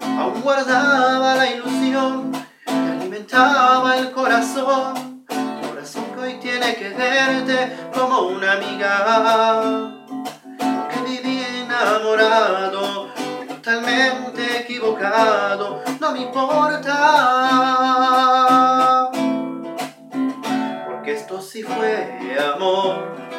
[0.00, 2.32] Aún guardaba la ilusión
[2.64, 9.92] que alimentaba el corazón, corazón que hoy tiene que verte como una amiga.
[10.90, 13.08] Que viví enamorado,
[13.48, 16.96] totalmente equivocado, no me importa.
[20.86, 22.18] Porque esto sí fue
[22.54, 23.29] amor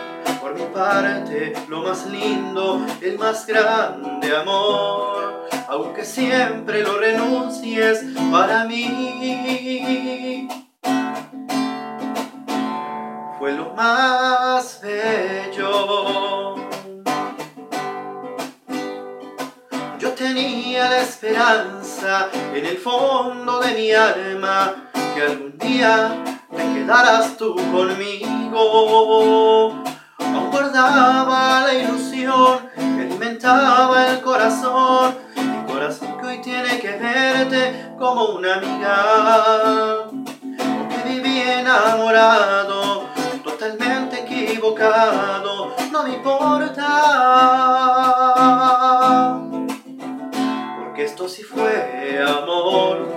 [1.68, 10.48] lo más lindo, el más grande amor, aunque siempre lo renuncies para mí.
[13.38, 16.56] Fue lo más bello.
[20.00, 27.38] Yo tenía la esperanza en el fondo de mi alma que algún día te quedarás
[27.38, 28.22] tú conmigo
[30.82, 38.30] guardaba la ilusión que alimentaba el corazón, mi corazón que hoy tiene que verte como
[38.30, 40.08] una amiga,
[40.90, 43.06] que viví enamorado,
[43.44, 46.88] totalmente equivocado, no me importa,
[50.80, 53.08] porque esto sí fue amor,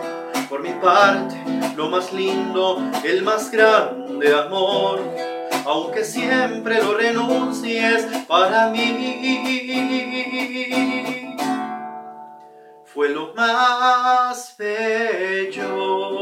[0.50, 1.42] por mi parte,
[1.76, 5.33] lo más lindo, el más grande amor
[5.64, 9.24] aunque siempre lo renuncies para mí.
[12.84, 16.13] Fue lo más bello.